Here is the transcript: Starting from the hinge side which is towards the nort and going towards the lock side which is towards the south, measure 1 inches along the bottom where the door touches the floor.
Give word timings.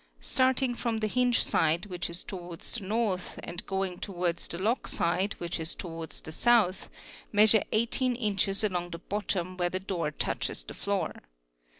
Starting 0.23 0.73
from 0.73 0.97
the 0.97 1.05
hinge 1.05 1.43
side 1.43 1.85
which 1.85 2.09
is 2.09 2.23
towards 2.23 2.73
the 2.73 2.83
nort 2.83 3.21
and 3.43 3.63
going 3.67 3.99
towards 3.99 4.47
the 4.47 4.57
lock 4.57 4.87
side 4.87 5.35
which 5.37 5.59
is 5.59 5.75
towards 5.75 6.21
the 6.21 6.31
south, 6.31 6.89
measure 7.31 7.61
1 7.71 7.81
inches 8.15 8.63
along 8.63 8.89
the 8.89 8.97
bottom 8.97 9.57
where 9.57 9.69
the 9.69 9.79
door 9.79 10.09
touches 10.09 10.63
the 10.63 10.73
floor. 10.73 11.21